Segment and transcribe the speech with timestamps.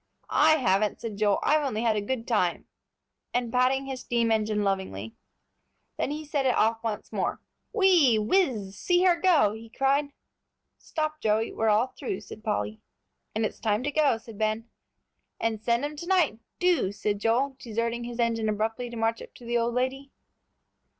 [0.33, 2.65] "I haven't," said Joel; "I've only had a good time,"
[3.35, 5.13] and patting his steam engine lovingly.
[5.97, 7.39] Then he set it off once more.
[7.71, 10.09] "Whee, whiz, see her go!" he cried.
[10.79, 12.81] "Stop, Joey, we're all through," said Polly.
[13.35, 14.67] "And it's time to go," said Ben.
[15.39, 19.35] "And send 'em to night, do," said Joel, deserting his engine abruptly to march up
[19.35, 20.09] to the old lady.